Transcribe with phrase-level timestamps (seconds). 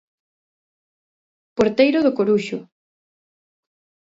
[1.57, 2.59] Porteiro do Coruxo.